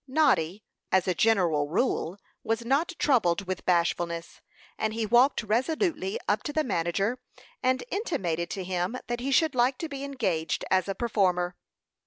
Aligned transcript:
Noddy, 0.07 0.63
as 0.91 1.07
a 1.07 1.13
general 1.13 1.67
rule, 1.69 2.17
was 2.43 2.65
not 2.65 2.93
troubled 2.97 3.45
with 3.45 3.65
bashfulness; 3.65 4.41
and 4.75 4.95
he 4.95 5.05
walked 5.05 5.43
resolutely 5.43 6.19
up 6.27 6.41
to 6.41 6.51
the 6.53 6.63
manager, 6.63 7.19
and 7.61 7.83
intimated 7.91 8.49
to 8.49 8.63
him 8.63 8.97
that 9.05 9.19
he 9.19 9.29
should 9.29 9.53
like 9.53 9.77
to 9.77 9.87
be 9.87 10.03
engaged 10.03 10.65
as 10.71 10.87
a 10.87 10.95
performer. 10.95 11.55